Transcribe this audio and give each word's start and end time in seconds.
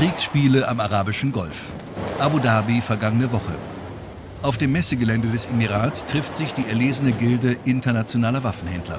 Kriegsspiele 0.00 0.66
am 0.66 0.80
arabischen 0.80 1.30
Golf. 1.30 1.66
Abu 2.18 2.38
Dhabi 2.38 2.80
vergangene 2.80 3.30
Woche. 3.32 3.54
Auf 4.40 4.56
dem 4.56 4.72
Messegelände 4.72 5.28
des 5.28 5.44
Emirats 5.44 6.06
trifft 6.06 6.34
sich 6.34 6.54
die 6.54 6.66
erlesene 6.66 7.12
Gilde 7.12 7.58
internationaler 7.66 8.42
Waffenhändler. 8.42 8.98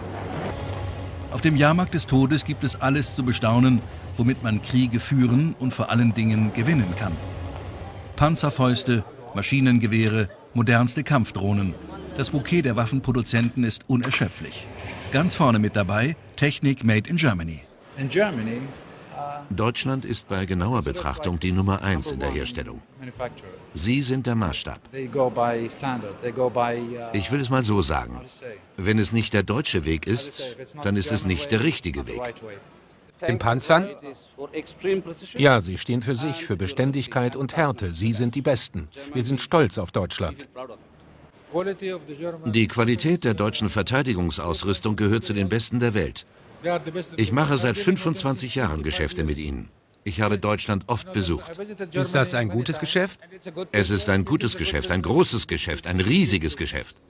Auf 1.32 1.41
dem 1.41 1.55
Jahrmarkt 1.55 1.95
des 1.95 2.05
Todes 2.05 2.45
gibt 2.45 2.64
es 2.64 2.79
alles 2.79 3.16
zu 3.16 3.25
bestaunen, 3.25 3.82
womit 4.16 4.43
man 4.43 4.61
Kriege 4.61 5.00
führen 5.00 5.55
und 5.57 5.73
vor 5.73 5.89
allen 5.89 6.14
Dingen 6.14 6.54
gewinnen 6.54 6.93
kann. 7.00 7.13
Panzerfäuste, 8.15 9.04
Maschinengewehre, 9.33 10.29
modernste 10.54 11.04
Kampfdrohnen. 11.04 11.73
Das 12.15 12.29
Bouquet 12.29 12.61
der 12.61 12.75
Waffenproduzenten 12.75 13.63
ist 13.63 13.89
unerschöpflich. 13.89 14.68
Ganz 15.11 15.33
vorne 15.33 15.57
mit 15.57 15.75
dabei 15.75 16.15
Technik 16.36 16.83
Made 16.83 17.09
in 17.09 17.15
Germany. 17.15 17.61
In 17.97 18.07
Germany 18.07 18.62
Deutschland 19.49 20.05
ist 20.05 20.27
bei 20.27 20.45
genauer 20.45 20.81
Betrachtung 20.81 21.39
die 21.39 21.51
Nummer 21.51 21.81
eins 21.81 22.11
in 22.11 22.20
der 22.20 22.29
Herstellung. 22.29 22.81
Sie 23.73 24.01
sind 24.01 24.27
der 24.27 24.35
Maßstab. 24.35 24.79
Ich 27.13 27.31
will 27.31 27.41
es 27.41 27.49
mal 27.49 27.63
so 27.63 27.81
sagen. 27.81 28.21
Wenn 28.77 28.99
es 28.99 29.11
nicht 29.11 29.34
der 29.34 29.43
deutsche 29.43 29.85
Weg 29.85 30.07
ist, 30.07 30.55
dann 30.84 30.95
ist 30.95 31.11
es 31.11 31.25
nicht 31.25 31.51
der 31.51 31.63
richtige 31.63 32.07
Weg. 32.07 32.21
In 33.27 33.37
Panzern? 33.37 33.89
Ja, 35.37 35.62
sie 35.62 35.77
stehen 35.77 36.01
für 36.01 36.15
sich, 36.15 36.45
für 36.45 36.55
Beständigkeit 36.55 37.35
und 37.35 37.55
Härte. 37.55 37.93
Sie 37.93 38.13
sind 38.13 38.35
die 38.35 38.41
Besten. 38.41 38.87
Wir 39.13 39.23
sind 39.23 39.41
stolz 39.41 39.77
auf 39.77 39.91
Deutschland. 39.91 40.48
Die 42.45 42.67
Qualität 42.67 43.23
der 43.23 43.34
deutschen 43.34 43.70
Verteidigungsausrüstung 43.70 44.95
gehört 44.95 45.23
zu 45.23 45.34
den 45.34 45.49
besten 45.49 45.79
der 45.79 45.93
Welt. 45.93 46.25
Ich 47.17 47.31
mache 47.31 47.57
seit 47.57 47.77
25 47.77 48.55
Jahren 48.55 48.83
Geschäfte 48.83 49.23
mit 49.23 49.38
Ihnen. 49.38 49.70
Ich 50.03 50.21
habe 50.21 50.40
Deutschland 50.40 50.85
oft 50.87 51.13
besucht. 51.13 51.51
Ist 51.91 52.15
das 52.15 52.34
ein 52.34 52.49
gutes 52.49 52.79
Geschäft? 52.79 53.20
Es 53.71 53.90
ist 53.90 54.09
ein 54.09 54.26
gutes 54.26 54.57
Geschäft, 54.57 54.90
ein 54.90 55.01
großes 55.01 55.48
Geschäft, 55.48 55.85
ein 55.85 55.99
riesiges 55.99 56.57
Geschäft. 56.57 57.01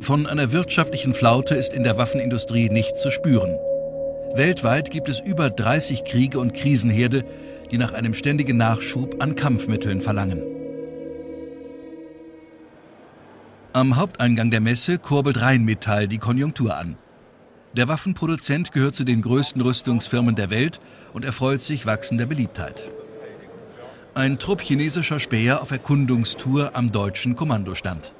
Von 0.00 0.26
einer 0.26 0.52
wirtschaftlichen 0.52 1.14
Flaute 1.14 1.54
ist 1.54 1.72
in 1.72 1.84
der 1.84 1.96
Waffenindustrie 1.96 2.68
nichts 2.68 3.02
zu 3.02 3.10
spüren. 3.10 3.56
Weltweit 4.34 4.90
gibt 4.90 5.08
es 5.08 5.20
über 5.20 5.50
30 5.50 6.04
Kriege 6.04 6.38
und 6.38 6.54
Krisenherde, 6.54 7.24
die 7.70 7.78
nach 7.78 7.92
einem 7.92 8.14
ständigen 8.14 8.56
Nachschub 8.56 9.20
an 9.20 9.34
Kampfmitteln 9.34 10.00
verlangen. 10.00 10.42
Am 13.72 13.96
Haupteingang 13.96 14.50
der 14.50 14.60
Messe 14.60 14.98
kurbelt 14.98 15.40
Rheinmetall 15.40 16.06
die 16.06 16.18
Konjunktur 16.18 16.76
an. 16.76 16.96
Der 17.74 17.88
Waffenproduzent 17.88 18.72
gehört 18.72 18.94
zu 18.94 19.04
den 19.04 19.22
größten 19.22 19.62
Rüstungsfirmen 19.62 20.34
der 20.34 20.50
Welt 20.50 20.80
und 21.14 21.24
erfreut 21.24 21.60
sich 21.60 21.86
wachsender 21.86 22.26
Beliebtheit. 22.26 22.90
Ein 24.14 24.38
Trupp 24.38 24.60
chinesischer 24.60 25.18
Späher 25.18 25.62
auf 25.62 25.70
Erkundungstour 25.70 26.76
am 26.76 26.92
deutschen 26.92 27.34
Kommandostand. 27.34 28.12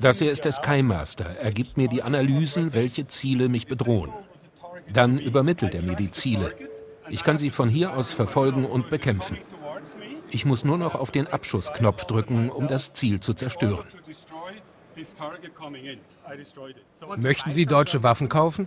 Das 0.00 0.18
hier 0.18 0.30
ist 0.30 0.44
der 0.44 0.52
Sky 0.52 0.82
Master. 0.82 1.36
Er 1.40 1.50
gibt 1.50 1.76
mir 1.76 1.88
die 1.88 2.04
Analysen, 2.04 2.72
welche 2.72 3.08
Ziele 3.08 3.48
mich 3.48 3.66
bedrohen. 3.66 4.12
Dann 4.92 5.18
übermittelt 5.18 5.74
er 5.74 5.82
mir 5.82 5.96
die 5.96 6.12
Ziele. 6.12 6.54
Ich 7.08 7.24
kann 7.24 7.36
sie 7.36 7.50
von 7.50 7.68
hier 7.68 7.96
aus 7.96 8.12
verfolgen 8.12 8.64
und 8.64 8.90
bekämpfen. 8.90 9.38
Ich 10.30 10.44
muss 10.44 10.64
nur 10.64 10.78
noch 10.78 10.94
auf 10.94 11.10
den 11.10 11.26
Abschussknopf 11.26 12.04
drücken, 12.04 12.48
um 12.48 12.68
das 12.68 12.92
Ziel 12.92 13.18
zu 13.20 13.34
zerstören. 13.34 13.86
Möchten 17.16 17.52
Sie 17.52 17.66
deutsche 17.66 18.02
Waffen 18.02 18.28
kaufen? 18.28 18.66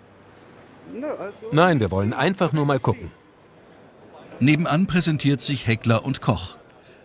Nein, 1.51 1.79
wir 1.79 1.91
wollen 1.91 2.13
einfach 2.13 2.53
nur 2.53 2.65
mal 2.65 2.79
gucken. 2.79 3.11
Nebenan 4.39 4.87
präsentiert 4.87 5.41
sich 5.41 5.67
Heckler 5.67 6.05
und 6.05 6.21
Koch. 6.21 6.55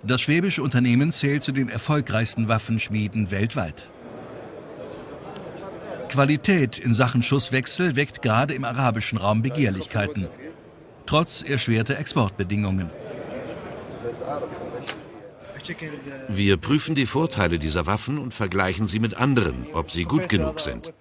Das 0.03 0.21
schwäbische 0.21 0.62
Unternehmen 0.62 1.10
zählt 1.12 1.43
zu 1.43 1.53
den 1.53 1.69
erfolgreichsten 1.69 2.48
Waffenschmieden 2.48 3.31
weltweit. 3.31 3.88
Qualität 6.09 6.78
in 6.78 6.94
Sachen 6.94 7.22
Schusswechsel 7.22 7.97
weckt 7.97 8.22
gerade 8.22 8.54
im 8.54 8.65
arabischen 8.65 9.19
Raum 9.19 9.43
Begehrlichkeiten, 9.43 10.28
trotz 11.06 11.43
erschwerter 11.43 11.98
Exportbedingungen. 11.98 12.91
Wir 16.28 16.56
prüfen 16.56 16.94
die 16.94 17.06
Vorteile 17.06 17.58
dieser 17.58 17.86
Waffen 17.86 18.19
und 18.19 18.34
vergleichen 18.34 18.86
sie 18.86 18.98
mit 18.98 19.16
anderen, 19.16 19.66
ob 19.72 19.91
sie 19.91 20.04
gut 20.04 20.28
genug 20.28 20.60
sind. 20.60 20.92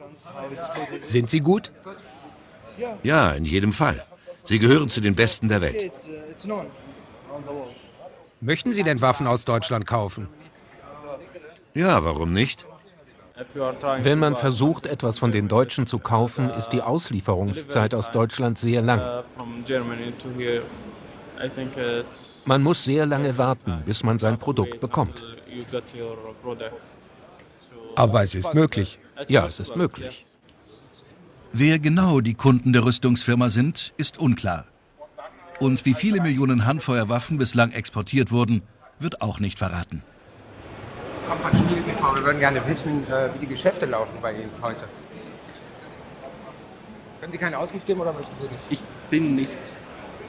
Sind 1.04 1.30
sie 1.30 1.40
gut? 1.40 1.72
Ja, 3.04 3.32
in 3.32 3.46
jedem 3.46 3.74
Fall. 3.74 4.06
Sie 4.44 4.60
gehören 4.60 4.90
zu 4.90 5.02
den 5.02 5.16
besten 5.16 5.48
der 5.48 5.62
Welt. 5.62 5.92
Möchten 8.42 8.74
Sie 8.74 8.84
denn 8.84 9.02
Waffen 9.02 9.28
aus 9.28 9.46
Deutschland 9.46 9.88
kaufen? 9.88 10.28
Ja, 11.74 12.04
warum 12.04 12.34
nicht? 12.34 12.66
Wenn 14.02 14.20
man 14.20 14.36
versucht, 14.36 14.86
etwas 14.86 15.18
von 15.18 15.32
den 15.32 15.48
Deutschen 15.48 15.88
zu 15.88 15.98
kaufen, 15.98 16.50
ist 16.52 16.70
die 16.70 16.82
Auslieferungszeit 16.82 17.96
aus 17.96 18.12
Deutschland 18.12 18.60
sehr 18.60 18.82
lang. 18.82 19.24
Man 22.46 22.64
muss 22.64 22.84
sehr 22.84 23.06
lange 23.06 23.38
warten, 23.38 23.84
bis 23.86 24.04
man 24.04 24.20
sein 24.20 24.38
Produkt 24.38 24.80
bekommt. 24.80 25.24
Aber 27.96 28.24
es 28.24 28.36
ist 28.36 28.54
möglich. 28.54 29.00
Ja, 29.28 29.46
es 29.46 29.60
ist 29.60 29.76
möglich. 29.76 30.26
Wer 31.52 31.78
genau 31.78 32.20
die 32.20 32.34
Kunden 32.34 32.74
der 32.74 32.84
Rüstungsfirma 32.84 33.50
sind, 33.50 33.94
ist 33.98 34.18
unklar. 34.18 34.66
Und 35.60 35.86
wie 35.86 35.94
viele 35.94 36.20
Millionen 36.20 36.66
Handfeuerwaffen 36.66 37.38
bislang 37.38 37.72
exportiert 37.72 38.32
wurden, 38.32 38.64
wird 39.00 39.22
auch 39.22 39.40
nicht 39.40 39.60
verraten. 39.60 40.02
Kommt 41.28 41.42
von 41.42 41.52
Spiegel 41.56 41.84
TV, 41.84 42.16
wir 42.16 42.24
würden 42.24 42.40
gerne 42.40 42.68
wissen, 42.68 43.08
äh, 43.08 43.30
wie 43.34 43.40
die 43.40 43.48
Geschäfte 43.48 43.86
laufen 43.86 44.14
bei 44.22 44.34
Ihnen 44.34 44.50
heute. 44.62 44.82
Können 47.20 47.32
Sie 47.32 47.38
keine 47.38 47.58
Auskunft 47.58 47.86
geben 47.86 48.02
oder 48.02 48.14
möchten 48.14 48.34
Sie 48.42 48.48
nicht? 48.48 48.62
Ich 48.70 48.84
bin 49.10 49.36
nicht 49.36 49.58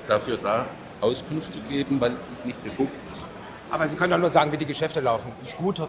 dafür 0.07 0.37
da, 0.37 0.67
Auskunft 1.01 1.53
zu 1.53 1.61
geben, 1.61 2.01
weil 2.01 2.17
ich 2.33 2.45
nicht 2.45 2.63
befugt 2.63 2.93
bin. 2.93 3.15
Aber 3.71 3.89
Sie 3.89 3.97
können 3.97 4.13
doch 4.13 4.19
nur 4.19 4.31
sagen, 4.31 4.53
wie 4.53 4.57
die 4.57 4.67
Geschäfte 4.67 5.01
laufen. 5.01 5.33
Ist 5.43 5.57
gut 5.57 5.79
in 5.81 5.87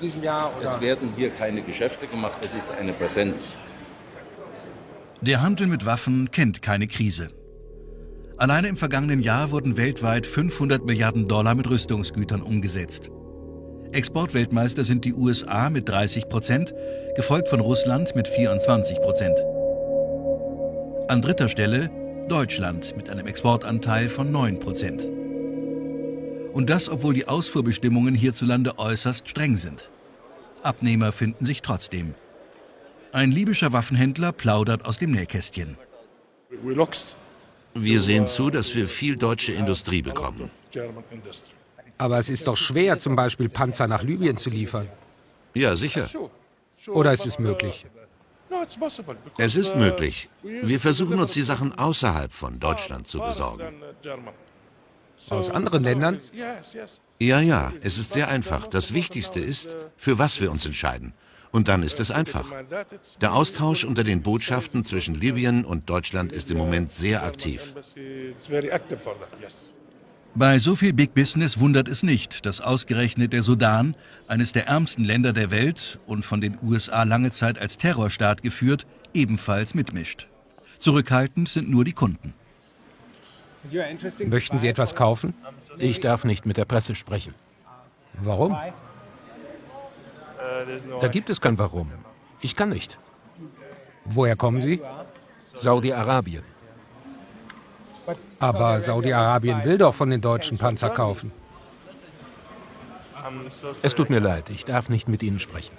diesem 0.00 0.22
Jahr? 0.22 0.52
Oder? 0.58 0.74
Es 0.74 0.80
werden 0.80 1.12
hier 1.16 1.30
keine 1.30 1.62
Geschäfte 1.62 2.06
gemacht, 2.06 2.36
das 2.42 2.54
ist 2.54 2.72
eine 2.72 2.92
Präsenz. 2.92 3.54
Der 5.22 5.40
Handel 5.40 5.66
mit 5.66 5.86
Waffen 5.86 6.30
kennt 6.30 6.60
keine 6.60 6.86
Krise. 6.86 7.28
Alleine 8.36 8.68
im 8.68 8.76
vergangenen 8.76 9.20
Jahr 9.20 9.50
wurden 9.50 9.78
weltweit 9.78 10.26
500 10.26 10.84
Milliarden 10.84 11.26
Dollar 11.26 11.54
mit 11.54 11.70
Rüstungsgütern 11.70 12.42
umgesetzt. 12.42 13.10
Exportweltmeister 13.92 14.84
sind 14.84 15.06
die 15.06 15.14
USA 15.14 15.70
mit 15.70 15.88
30 15.88 16.28
Prozent, 16.28 16.74
gefolgt 17.14 17.48
von 17.48 17.60
Russland 17.60 18.14
mit 18.14 18.28
24 18.28 19.00
Prozent. 19.00 19.38
An 21.08 21.22
dritter 21.22 21.48
Stelle 21.48 21.90
Deutschland 22.28 22.96
mit 22.96 23.08
einem 23.08 23.28
Exportanteil 23.28 24.08
von 24.08 24.32
9 24.32 24.58
Prozent. 24.58 25.08
Und 26.52 26.68
das, 26.68 26.88
obwohl 26.88 27.14
die 27.14 27.28
Ausfuhrbestimmungen 27.28 28.16
hierzulande 28.16 28.78
äußerst 28.78 29.28
streng 29.28 29.56
sind. 29.56 29.90
Abnehmer 30.62 31.12
finden 31.12 31.44
sich 31.44 31.62
trotzdem. 31.62 32.14
Ein 33.12 33.30
libyscher 33.30 33.72
Waffenhändler 33.72 34.32
plaudert 34.32 34.84
aus 34.84 34.98
dem 34.98 35.12
Nähkästchen. 35.12 35.78
Wir 37.74 38.00
sehen 38.00 38.26
zu, 38.26 38.50
dass 38.50 38.74
wir 38.74 38.88
viel 38.88 39.16
deutsche 39.16 39.52
Industrie 39.52 40.02
bekommen. 40.02 40.50
Aber 41.98 42.18
es 42.18 42.28
ist 42.28 42.48
doch 42.48 42.56
schwer, 42.56 42.98
zum 42.98 43.14
Beispiel 43.14 43.48
Panzer 43.48 43.86
nach 43.86 44.02
Libyen 44.02 44.36
zu 44.36 44.50
liefern. 44.50 44.88
Ja, 45.54 45.76
sicher. 45.76 46.08
Oder 46.88 47.12
ist 47.12 47.24
es 47.24 47.38
möglich? 47.38 47.86
Es 49.38 49.56
ist 49.56 49.76
möglich. 49.76 50.28
Wir 50.42 50.80
versuchen 50.80 51.18
uns 51.18 51.32
die 51.32 51.42
Sachen 51.42 51.76
außerhalb 51.76 52.32
von 52.32 52.58
Deutschland 52.58 53.06
zu 53.06 53.18
besorgen. 53.18 53.64
Aus 55.30 55.50
anderen 55.50 55.82
Ländern? 55.82 56.20
Ja, 57.18 57.40
ja, 57.40 57.72
es 57.82 57.98
ist 57.98 58.12
sehr 58.12 58.28
einfach. 58.28 58.66
Das 58.66 58.92
Wichtigste 58.92 59.40
ist, 59.40 59.76
für 59.96 60.18
was 60.18 60.40
wir 60.40 60.50
uns 60.50 60.66
entscheiden. 60.66 61.14
Und 61.52 61.68
dann 61.68 61.82
ist 61.82 62.00
es 62.00 62.10
einfach. 62.10 62.52
Der 63.20 63.32
Austausch 63.32 63.84
unter 63.84 64.04
den 64.04 64.22
Botschaften 64.22 64.84
zwischen 64.84 65.14
Libyen 65.14 65.64
und 65.64 65.88
Deutschland 65.88 66.32
ist 66.32 66.50
im 66.50 66.58
Moment 66.58 66.92
sehr 66.92 67.22
aktiv. 67.22 67.74
Bei 70.38 70.58
so 70.58 70.76
viel 70.76 70.92
Big 70.92 71.14
Business 71.14 71.58
wundert 71.58 71.88
es 71.88 72.02
nicht, 72.02 72.44
dass 72.44 72.60
ausgerechnet 72.60 73.32
der 73.32 73.42
Sudan, 73.42 73.96
eines 74.28 74.52
der 74.52 74.66
ärmsten 74.66 75.02
Länder 75.02 75.32
der 75.32 75.50
Welt 75.50 75.98
und 76.04 76.26
von 76.26 76.42
den 76.42 76.58
USA 76.62 77.04
lange 77.04 77.30
Zeit 77.30 77.58
als 77.58 77.78
Terrorstaat 77.78 78.42
geführt, 78.42 78.86
ebenfalls 79.14 79.74
mitmischt. 79.74 80.28
Zurückhaltend 80.76 81.48
sind 81.48 81.70
nur 81.70 81.86
die 81.86 81.94
Kunden. 81.94 82.34
Möchten 84.26 84.58
Sie 84.58 84.68
etwas 84.68 84.94
kaufen? 84.94 85.32
Ich 85.78 86.00
darf 86.00 86.24
nicht 86.24 86.44
mit 86.44 86.58
der 86.58 86.66
Presse 86.66 86.94
sprechen. 86.94 87.34
Warum? 88.12 88.54
Da 91.00 91.08
gibt 91.08 91.30
es 91.30 91.40
kein 91.40 91.56
Warum. 91.56 91.90
Ich 92.42 92.54
kann 92.54 92.68
nicht. 92.68 92.98
Woher 94.04 94.36
kommen 94.36 94.60
Sie? 94.60 94.82
Saudi-Arabien. 95.38 96.44
Aber 98.38 98.80
Saudi-Arabien 98.80 99.64
will 99.64 99.78
doch 99.78 99.94
von 99.94 100.10
den 100.10 100.20
Deutschen 100.20 100.58
Panzer 100.58 100.90
kaufen. 100.90 101.32
Es 103.82 103.94
tut 103.94 104.10
mir 104.10 104.20
leid, 104.20 104.50
ich 104.50 104.64
darf 104.64 104.88
nicht 104.88 105.08
mit 105.08 105.22
Ihnen 105.22 105.40
sprechen. 105.40 105.76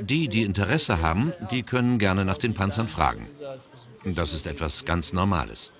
Die, 0.00 0.28
die 0.28 0.42
Interesse 0.42 1.00
haben, 1.00 1.32
die 1.52 1.62
können 1.62 1.98
gerne 1.98 2.24
nach 2.24 2.38
den 2.38 2.54
Panzern 2.54 2.88
fragen. 2.88 3.28
Das 4.04 4.32
ist 4.32 4.46
etwas 4.46 4.84
ganz 4.84 5.12
Normales. 5.12 5.70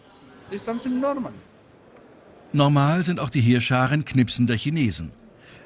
Normal 2.53 3.03
sind 3.03 3.19
auch 3.19 3.31
die 3.31 3.41
Heerscharen 3.41 4.05
knipsender 4.05 4.55
Chinesen. 4.55 5.11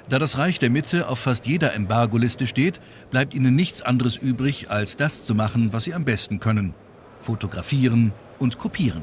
Da 0.08 0.20
das 0.20 0.38
Reich 0.38 0.61
der 0.61 0.70
Mitte 0.70 1.08
auf 1.08 1.19
fast 1.19 1.47
jeder 1.47 1.75
Embargoliste 1.75 2.47
steht, 2.47 2.81
bleibt 3.11 3.35
ihnen 3.35 3.56
nichts 3.56 3.82
anderes 3.82 4.17
übrig, 4.17 4.70
als 4.70 4.97
das 4.97 5.25
zu 5.26 5.35
machen, 5.35 5.73
was 5.73 5.85
sie 5.85 5.94
am 5.94 6.05
besten 6.05 6.38
können. 6.38 6.75
Fotografieren 7.23 8.12
und 8.38 8.58
kopieren. 8.58 9.03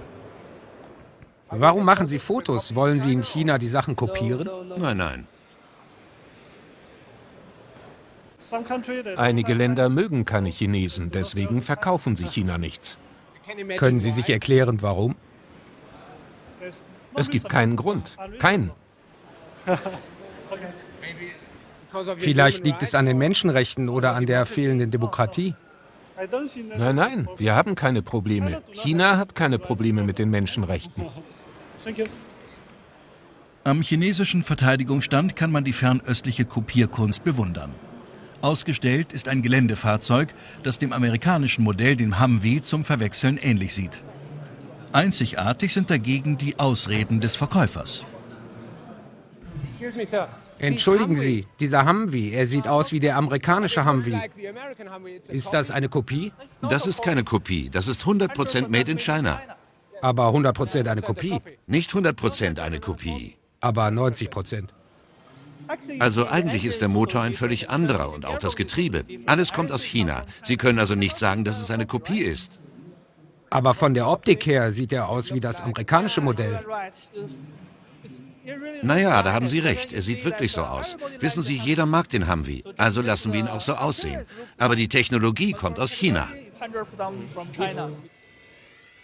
Warum 1.50 1.84
machen 1.84 2.08
Sie 2.08 2.20
Fotos? 2.20 2.74
Wollen 2.74 3.00
Sie 3.00 3.12
in 3.12 3.22
China 3.22 3.58
die 3.58 3.68
Sachen 3.68 3.96
kopieren? 3.96 4.50
Nein, 4.78 4.98
nein. 4.98 5.28
Einige 9.18 9.54
Länder 9.54 9.90
mögen 9.90 10.26
keine 10.26 10.50
Chinesen, 10.50 11.12
deswegen 11.12 11.62
verkaufen 11.62 12.16
sie 12.16 12.26
China 12.26 12.58
nichts. 12.58 12.98
Können 13.78 14.00
Sie 14.00 14.12
sich 14.12 14.30
erklären, 14.30 14.82
warum? 14.82 15.16
Es 17.14 17.30
gibt 17.30 17.48
keinen 17.50 17.76
Grund. 17.76 18.18
Keinen. 18.40 18.72
Vielleicht 22.18 22.66
liegt 22.66 22.82
es 22.82 22.96
an 22.96 23.06
den 23.06 23.18
Menschenrechten 23.18 23.90
oder 23.90 24.16
an 24.16 24.26
der 24.26 24.46
fehlenden 24.46 24.90
Demokratie. 24.92 25.56
Nein, 26.78 26.96
nein, 26.96 27.28
wir 27.38 27.56
haben 27.56 27.76
keine 27.76 28.02
Probleme. 28.02 28.62
China 28.72 29.18
hat 29.18 29.36
keine 29.36 29.60
Probleme 29.60 30.04
mit 30.04 30.20
den 30.20 30.30
Menschenrechten. 30.30 31.06
Am 33.66 33.82
chinesischen 33.82 34.44
Verteidigungsstand 34.44 35.38
kann 35.38 35.50
man 35.52 35.64
die 35.64 35.72
fernöstliche 35.72 36.44
Kopierkunst 36.44 37.24
bewundern. 37.24 37.72
Ausgestellt 38.42 39.14
ist 39.14 39.30
ein 39.30 39.42
Geländefahrzeug, 39.42 40.34
das 40.64 40.80
dem 40.80 40.92
amerikanischen 40.92 41.64
Modell, 41.64 41.96
dem 41.96 42.20
Humvee, 42.20 42.60
zum 42.60 42.84
Verwechseln 42.84 43.38
ähnlich 43.38 43.74
sieht. 43.74 44.04
Einzigartig 44.92 45.74
sind 45.74 45.90
dagegen 45.90 46.38
die 46.38 46.60
Ausreden 46.60 47.22
des 47.22 47.38
Verkäufers. 47.38 48.06
Entschuldigen 50.64 51.18
Sie, 51.18 51.46
dieser 51.60 51.86
Humvee, 51.86 52.32
er 52.32 52.48
sieht 52.48 52.68
aus 52.70 52.94
wie 52.94 53.02
der 53.02 53.18
amerikanische 53.18 53.84
Humvee. 53.84 54.18
Ist 55.28 55.54
das 55.54 55.72
eine 55.72 55.90
Kopie? 55.90 56.32
Das 56.70 56.88
ist 56.88 57.04
keine 57.04 57.24
Kopie. 57.26 57.70
Das 57.70 57.90
ist 57.90 58.04
100% 58.04 58.70
made 58.70 58.90
in 58.90 58.98
China. 58.98 59.42
Aber 60.02 60.30
100% 60.30 60.88
eine 60.88 61.02
Kopie. 61.02 61.40
Nicht 61.68 61.92
100% 61.92 62.60
eine 62.60 62.80
Kopie. 62.80 63.36
Aber 63.60 63.88
90%. 63.88 64.70
Also 66.00 66.28
eigentlich 66.28 66.66
ist 66.66 66.82
der 66.82 66.90
Motor 66.90 67.22
ein 67.22 67.34
völlig 67.34 67.70
anderer 67.70 68.14
und 68.14 68.26
auch 68.26 68.40
das 68.40 68.56
Getriebe. 68.56 69.04
Alles 69.26 69.52
kommt 69.52 69.72
aus 69.72 69.84
China. 69.84 70.26
Sie 70.44 70.58
können 70.58 70.80
also 70.80 70.96
nicht 70.96 71.18
sagen, 71.18 71.44
dass 71.44 71.60
es 71.62 71.72
eine 71.72 71.86
Kopie 71.86 72.20
ist. 72.20 72.60
Aber 73.50 73.74
von 73.74 73.94
der 73.94 74.08
Optik 74.08 74.46
her 74.46 74.72
sieht 74.72 74.94
er 74.94 75.10
aus 75.10 75.34
wie 75.34 75.40
das 75.40 75.62
amerikanische 75.62 76.22
Modell. 76.22 76.60
Naja, 78.82 79.24
da 79.24 79.34
haben 79.34 79.48
Sie 79.48 79.60
recht. 79.60 79.94
Er 79.94 80.02
sieht 80.02 80.26
wirklich 80.26 80.52
so 80.52 80.62
aus. 80.64 80.98
Wissen 81.20 81.44
Sie, 81.44 81.58
jeder 81.58 81.86
mag 81.86 82.10
den 82.10 82.30
Humvee. 82.30 82.64
Also 82.78 83.02
lassen 83.02 83.32
wir 83.34 83.40
ihn 83.40 83.48
auch 83.48 83.62
so 83.62 83.74
aussehen. 83.74 84.26
Aber 84.58 84.76
die 84.76 84.88
Technologie 84.88 85.54
kommt 85.54 85.80
aus 85.80 85.92
China. 85.92 86.28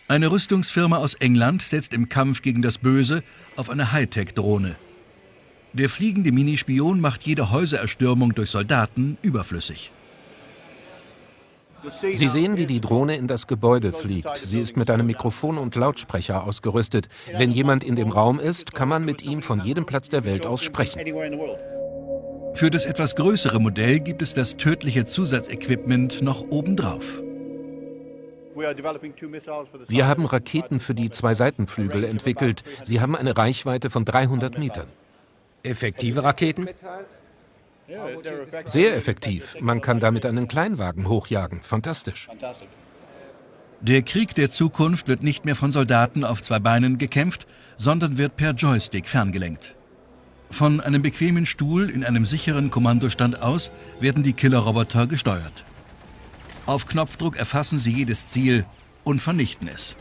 Eine 0.08 0.32
Rüstungsfirma 0.32 0.98
aus 0.98 1.14
England 1.16 1.62
setzt 1.62 1.94
im 1.94 2.10
Kampf 2.10 2.42
gegen 2.42 2.62
das 2.62 2.78
Böse 2.80 3.24
auf 3.56 3.70
eine 3.70 3.92
Hightech-Drohne. 3.92 4.76
Der 5.74 5.90
fliegende 5.90 6.32
Minispion 6.32 7.00
macht 7.00 7.24
jede 7.24 7.52
Häusererstürmung 7.52 8.34
durch 8.34 8.50
Soldaten 8.50 9.18
überflüssig. 9.22 9.92
Sie 12.02 12.30
sehen, 12.30 12.58
wie 12.58 12.66
die 12.66 12.82
Drohne 12.82 13.16
in 13.16 13.28
das 13.28 13.48
Gebäude 13.48 13.94
fliegt. 13.94 14.38
Sie 14.38 14.60
ist 14.60 14.78
mit 14.78 14.90
einem 14.90 15.06
Mikrofon 15.08 15.58
und 15.58 15.76
Lautsprecher 15.76 16.44
ausgerüstet. 16.44 17.10
Wenn 17.36 17.52
jemand 17.52 17.84
in 17.84 17.96
dem 17.96 18.10
Raum 18.10 18.40
ist, 18.40 18.74
kann 18.74 18.90
man 18.90 19.06
mit 19.06 19.24
ihm 19.24 19.42
von 19.42 19.62
jedem 19.62 19.86
Platz 19.86 20.10
der 20.10 20.26
Welt 20.26 20.46
aus 20.46 20.62
sprechen. 20.64 21.02
Für 22.54 22.70
das 22.70 22.86
etwas 22.86 23.16
größere 23.16 23.60
Modell 23.60 24.00
gibt 24.00 24.22
es 24.22 24.34
das 24.34 24.58
tödliche 24.58 25.06
Zusatzequipment 25.06 26.22
noch 26.22 26.50
obendrauf. 26.50 27.22
Wir 29.88 30.08
haben 30.08 30.26
Raketen 30.26 30.80
für 30.80 30.94
die 30.94 31.10
zwei 31.10 31.34
Seitenflügel 31.34 32.04
entwickelt. 32.04 32.64
Sie 32.84 33.00
haben 33.00 33.16
eine 33.16 33.38
Reichweite 33.38 33.90
von 33.90 34.04
300 34.04 34.58
Metern. 34.58 34.88
Effektive 35.64 36.24
Raketen? 36.24 36.70
Sehr 38.66 38.96
effektiv. 38.96 39.56
Man 39.60 39.82
kann 39.82 40.00
damit 40.00 40.26
einen 40.26 40.48
Kleinwagen 40.48 41.08
hochjagen. 41.08 41.62
Fantastisch. 41.62 42.28
Der 43.82 44.02
Krieg 44.02 44.36
der 44.36 44.50
Zukunft 44.50 45.08
wird 45.08 45.24
nicht 45.24 45.46
mehr 45.46 45.56
von 45.56 45.72
Soldaten 45.72 46.24
auf 46.24 46.42
zwei 46.42 46.60
Beinen 46.60 46.98
gekämpft, 46.98 47.48
sondern 47.78 48.18
wird 48.18 48.36
per 48.36 48.52
Joystick 48.52 49.08
ferngelenkt. 49.08 49.76
Von 50.52 50.82
einem 50.82 51.02
bequemen 51.02 51.46
Stuhl 51.46 51.90
in 51.90 52.04
einem 52.04 52.26
sicheren 52.26 52.72
Kommandostand 52.72 53.42
aus 53.42 53.72
werden 54.00 54.24
die 54.24 54.34
Killerroboter 54.34 55.08
gesteuert. 55.08 55.64
Auf 56.66 56.88
Knopfdruck 56.88 57.38
erfassen 57.38 57.80
sie 57.80 57.92
jedes 57.92 58.32
Ziel 58.32 58.66
und 59.04 59.22
vernichten 59.22 59.68
es. 59.68 59.96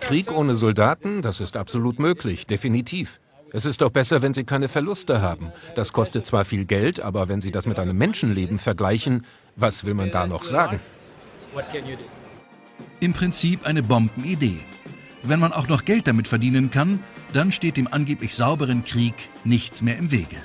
Krieg 0.00 0.32
ohne 0.32 0.54
Soldaten, 0.54 1.22
das 1.22 1.40
ist 1.40 1.56
absolut 1.56 1.98
möglich, 1.98 2.46
definitiv. 2.46 3.20
Es 3.54 3.66
ist 3.66 3.82
doch 3.82 3.90
besser, 3.90 4.22
wenn 4.22 4.32
Sie 4.32 4.44
keine 4.44 4.68
Verluste 4.68 5.20
haben. 5.20 5.52
Das 5.74 5.92
kostet 5.92 6.24
zwar 6.24 6.44
viel 6.44 6.64
Geld, 6.64 7.00
aber 7.00 7.28
wenn 7.28 7.42
Sie 7.42 7.50
das 7.50 7.66
mit 7.66 7.78
einem 7.78 7.98
Menschenleben 7.98 8.58
vergleichen, 8.58 9.26
was 9.56 9.84
will 9.84 9.94
man 9.94 10.10
da 10.10 10.26
noch 10.26 10.44
sagen? 10.44 10.80
Im 13.00 13.12
Prinzip 13.12 13.66
eine 13.66 13.82
Bombenidee. 13.82 14.60
Wenn 15.22 15.38
man 15.38 15.52
auch 15.52 15.68
noch 15.68 15.84
Geld 15.84 16.06
damit 16.06 16.28
verdienen 16.28 16.70
kann, 16.70 17.00
dann 17.34 17.52
steht 17.52 17.76
dem 17.76 17.92
angeblich 17.92 18.34
sauberen 18.34 18.84
Krieg 18.84 19.14
nichts 19.44 19.82
mehr 19.82 19.98
im 19.98 20.10
Wege. 20.10 20.36